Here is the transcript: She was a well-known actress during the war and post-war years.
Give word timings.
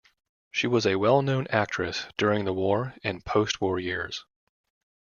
She 0.49 0.65
was 0.65 0.87
a 0.87 0.95
well-known 0.95 1.45
actress 1.51 2.07
during 2.17 2.43
the 2.45 2.53
war 2.53 2.95
and 3.03 3.23
post-war 3.23 3.77
years. 3.77 4.25